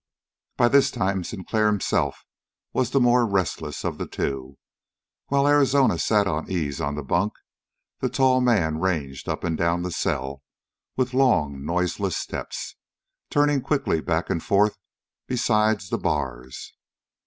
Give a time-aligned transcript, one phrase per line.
[0.57, 2.25] By this time Sinclair himself
[2.73, 4.57] was the more restless of the two.
[5.27, 7.33] While Arizona sat at ease on the bunk,
[7.99, 10.41] the tall man ranged up and down the cell,
[10.97, 12.73] with long, noiseless steps,
[13.29, 14.79] turning quickly back and forth
[15.27, 16.73] beside the bars.